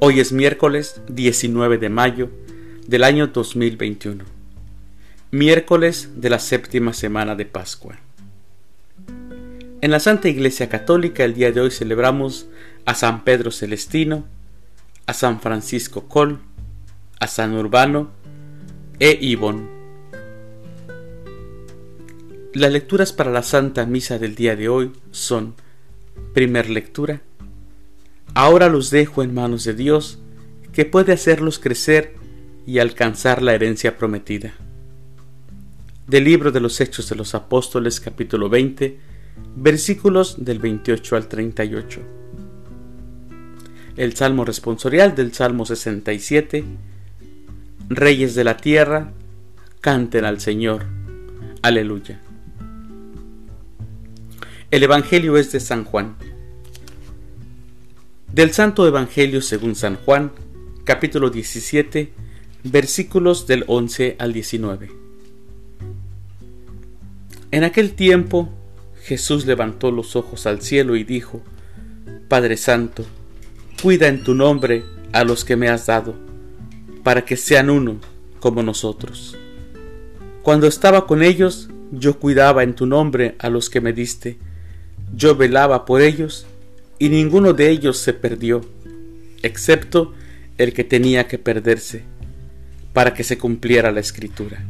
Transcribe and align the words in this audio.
Hoy 0.00 0.20
es 0.20 0.30
miércoles 0.30 1.02
19 1.08 1.76
de 1.76 1.88
mayo 1.88 2.30
del 2.86 3.02
año 3.02 3.26
2021, 3.26 4.22
miércoles 5.32 6.10
de 6.14 6.30
la 6.30 6.38
séptima 6.38 6.92
semana 6.92 7.34
de 7.34 7.44
Pascua. 7.46 7.98
En 9.80 9.90
la 9.90 9.98
Santa 9.98 10.28
Iglesia 10.28 10.68
Católica 10.68 11.24
el 11.24 11.34
día 11.34 11.50
de 11.50 11.62
hoy 11.62 11.72
celebramos 11.72 12.46
a 12.84 12.94
San 12.94 13.24
Pedro 13.24 13.50
Celestino, 13.50 14.24
a 15.06 15.14
San 15.14 15.40
Francisco 15.40 16.06
Col, 16.06 16.38
a 17.18 17.26
San 17.26 17.54
Urbano 17.54 18.12
e 19.00 19.18
Ivón. 19.20 19.68
Las 22.54 22.70
lecturas 22.70 23.12
para 23.12 23.32
la 23.32 23.42
Santa 23.42 23.84
Misa 23.84 24.20
del 24.20 24.36
día 24.36 24.54
de 24.54 24.68
hoy 24.68 24.92
son, 25.10 25.56
primer 26.34 26.70
lectura, 26.70 27.20
Ahora 28.38 28.68
los 28.68 28.90
dejo 28.90 29.24
en 29.24 29.34
manos 29.34 29.64
de 29.64 29.74
Dios, 29.74 30.20
que 30.72 30.84
puede 30.84 31.12
hacerlos 31.12 31.58
crecer 31.58 32.14
y 32.68 32.78
alcanzar 32.78 33.42
la 33.42 33.52
herencia 33.52 33.98
prometida. 33.98 34.54
Del 36.06 36.22
libro 36.22 36.52
de 36.52 36.60
los 36.60 36.80
Hechos 36.80 37.08
de 37.08 37.16
los 37.16 37.34
Apóstoles 37.34 37.98
capítulo 37.98 38.48
20, 38.48 38.96
versículos 39.56 40.36
del 40.38 40.60
28 40.60 41.16
al 41.16 41.26
38. 41.26 42.00
El 43.96 44.14
Salmo 44.14 44.44
responsorial 44.44 45.16
del 45.16 45.32
Salmo 45.32 45.66
67. 45.66 46.64
Reyes 47.88 48.36
de 48.36 48.44
la 48.44 48.56
tierra, 48.56 49.14
canten 49.80 50.24
al 50.24 50.40
Señor. 50.40 50.84
Aleluya. 51.60 52.20
El 54.70 54.84
Evangelio 54.84 55.36
es 55.38 55.50
de 55.50 55.58
San 55.58 55.82
Juan. 55.82 56.14
Del 58.32 58.52
Santo 58.52 58.86
Evangelio 58.86 59.40
según 59.40 59.74
San 59.74 59.96
Juan, 59.96 60.32
capítulo 60.84 61.30
17, 61.30 62.12
versículos 62.62 63.46
del 63.46 63.64
11 63.66 64.16
al 64.18 64.34
19. 64.34 64.90
En 67.50 67.64
aquel 67.64 67.94
tiempo 67.94 68.50
Jesús 69.02 69.46
levantó 69.46 69.90
los 69.90 70.14
ojos 70.14 70.46
al 70.46 70.60
cielo 70.60 70.94
y 70.94 71.04
dijo, 71.04 71.40
Padre 72.28 72.58
Santo, 72.58 73.06
cuida 73.82 74.08
en 74.08 74.22
tu 74.22 74.34
nombre 74.34 74.84
a 75.12 75.24
los 75.24 75.46
que 75.46 75.56
me 75.56 75.70
has 75.70 75.86
dado, 75.86 76.14
para 77.02 77.24
que 77.24 77.38
sean 77.38 77.70
uno 77.70 77.96
como 78.40 78.62
nosotros. 78.62 79.38
Cuando 80.42 80.66
estaba 80.66 81.06
con 81.06 81.22
ellos, 81.22 81.70
yo 81.92 82.18
cuidaba 82.18 82.62
en 82.62 82.74
tu 82.74 82.84
nombre 82.84 83.36
a 83.38 83.48
los 83.48 83.70
que 83.70 83.80
me 83.80 83.94
diste, 83.94 84.36
yo 85.14 85.34
velaba 85.34 85.86
por 85.86 86.02
ellos 86.02 86.46
y 86.98 87.08
ninguno 87.08 87.52
de 87.52 87.70
ellos 87.70 87.98
se 87.98 88.12
perdió, 88.12 88.64
excepto 89.42 90.14
el 90.56 90.72
que 90.72 90.84
tenía 90.84 91.28
que 91.28 91.38
perderse, 91.38 92.02
para 92.92 93.14
que 93.14 93.24
se 93.24 93.38
cumpliera 93.38 93.92
la 93.92 94.00
escritura. 94.00 94.64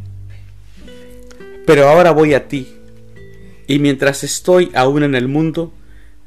Pero 1.66 1.88
ahora 1.88 2.10
voy 2.10 2.34
a 2.34 2.48
ti, 2.48 2.68
y 3.66 3.78
mientras 3.78 4.24
estoy 4.24 4.70
aún 4.74 5.02
en 5.02 5.14
el 5.14 5.28
mundo, 5.28 5.72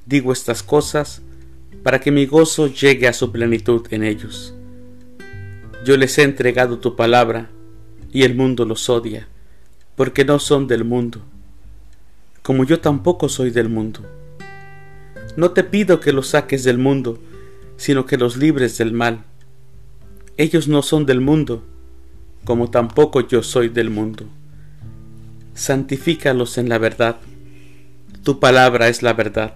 digo 0.06 0.34
estas 0.34 0.64
cosas, 0.64 1.22
para 1.84 2.00
que 2.00 2.12
mi 2.12 2.26
gozo 2.26 2.68
llegue 2.68 3.08
a 3.08 3.14
su 3.14 3.32
plenitud 3.32 3.88
en 3.92 4.04
ellos. 4.04 4.54
Yo 5.86 5.98
les 5.98 6.18
he 6.18 6.24
entregado 6.24 6.80
tu 6.80 6.96
palabra, 6.96 7.50
y 8.14 8.24
el 8.24 8.36
mundo 8.36 8.66
los 8.66 8.90
odia, 8.90 9.28
porque 9.96 10.26
no 10.26 10.40
son 10.40 10.68
del 10.68 10.84
mundo, 10.84 11.22
como 12.42 12.66
yo 12.66 12.80
tampoco 12.80 13.30
soy 13.30 13.52
del 13.52 13.70
mundo. 13.70 14.02
No 15.38 15.52
te 15.52 15.64
pido 15.64 16.00
que 16.00 16.12
los 16.12 16.28
saques 16.28 16.64
del 16.64 16.78
mundo, 16.78 17.20
sino 17.78 18.06
que 18.06 18.18
los 18.18 18.38
libres 18.38 18.78
del 18.78 18.92
mal. 18.92 19.24
Ellos 20.38 20.68
no 20.68 20.82
son 20.82 21.06
del 21.06 21.22
mundo, 21.22 21.64
como 22.44 22.70
tampoco 22.70 23.28
yo 23.28 23.44
soy 23.44 23.70
del 23.70 23.90
mundo. 23.90 24.26
Santifícalos 25.54 26.58
en 26.58 26.70
la 26.70 26.78
verdad. 26.78 27.18
Tu 28.24 28.40
palabra 28.40 28.88
es 28.88 29.04
la 29.04 29.14
verdad. 29.14 29.56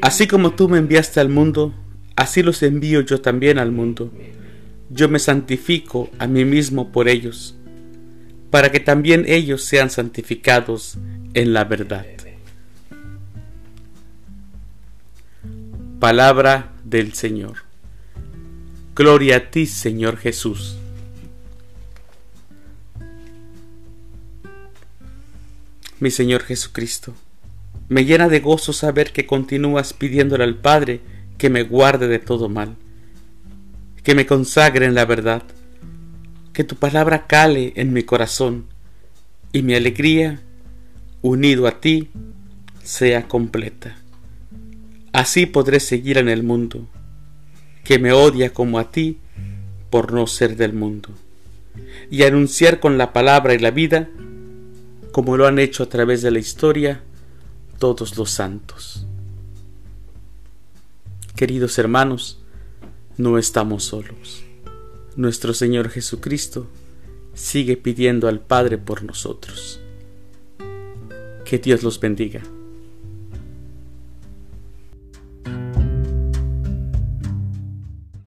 Así 0.00 0.26
como 0.26 0.54
tú 0.54 0.68
me 0.68 0.78
enviaste 0.78 1.20
al 1.20 1.28
mundo, 1.28 1.74
así 2.16 2.42
los 2.42 2.62
envío 2.62 3.00
yo 3.00 3.20
también 3.20 3.58
al 3.58 3.72
mundo. 3.72 4.12
Yo 4.90 5.08
me 5.08 5.18
santifico 5.18 6.10
a 6.18 6.26
mí 6.26 6.44
mismo 6.44 6.92
por 6.92 7.08
ellos, 7.08 7.56
para 8.50 8.70
que 8.70 8.80
también 8.80 9.24
ellos 9.26 9.64
sean 9.64 9.90
santificados 9.90 10.98
en 11.34 11.52
la 11.52 11.64
verdad. 11.64 12.06
Palabra 16.04 16.70
del 16.84 17.14
Señor. 17.14 17.64
Gloria 18.94 19.38
a 19.38 19.50
ti, 19.50 19.64
Señor 19.64 20.18
Jesús. 20.18 20.76
Mi 26.00 26.10
Señor 26.10 26.42
Jesucristo, 26.42 27.14
me 27.88 28.04
llena 28.04 28.28
de 28.28 28.40
gozo 28.40 28.74
saber 28.74 29.14
que 29.14 29.24
continúas 29.24 29.94
pidiéndole 29.94 30.44
al 30.44 30.56
Padre 30.56 31.00
que 31.38 31.48
me 31.48 31.62
guarde 31.62 32.06
de 32.06 32.18
todo 32.18 32.50
mal, 32.50 32.76
que 34.02 34.14
me 34.14 34.26
consagre 34.26 34.84
en 34.84 34.94
la 34.94 35.06
verdad, 35.06 35.42
que 36.52 36.64
tu 36.64 36.76
palabra 36.76 37.26
cale 37.26 37.72
en 37.76 37.94
mi 37.94 38.02
corazón 38.02 38.66
y 39.52 39.62
mi 39.62 39.74
alegría, 39.74 40.42
unido 41.22 41.66
a 41.66 41.80
ti, 41.80 42.10
sea 42.82 43.26
completa. 43.26 44.03
Así 45.14 45.46
podré 45.46 45.78
seguir 45.78 46.18
en 46.18 46.28
el 46.28 46.42
mundo, 46.42 46.88
que 47.84 48.00
me 48.00 48.12
odia 48.12 48.52
como 48.52 48.80
a 48.80 48.90
ti 48.90 49.20
por 49.88 50.12
no 50.12 50.26
ser 50.26 50.56
del 50.56 50.72
mundo, 50.72 51.10
y 52.10 52.24
anunciar 52.24 52.80
con 52.80 52.98
la 52.98 53.12
palabra 53.12 53.54
y 53.54 53.60
la 53.60 53.70
vida, 53.70 54.10
como 55.12 55.36
lo 55.36 55.46
han 55.46 55.60
hecho 55.60 55.84
a 55.84 55.88
través 55.88 56.20
de 56.22 56.32
la 56.32 56.40
historia 56.40 57.04
todos 57.78 58.18
los 58.18 58.32
santos. 58.32 59.06
Queridos 61.36 61.78
hermanos, 61.78 62.42
no 63.16 63.38
estamos 63.38 63.84
solos. 63.84 64.42
Nuestro 65.14 65.54
Señor 65.54 65.90
Jesucristo 65.90 66.66
sigue 67.34 67.76
pidiendo 67.76 68.26
al 68.26 68.40
Padre 68.40 68.78
por 68.78 69.04
nosotros. 69.04 69.78
Que 71.44 71.58
Dios 71.58 71.84
los 71.84 72.00
bendiga. 72.00 72.42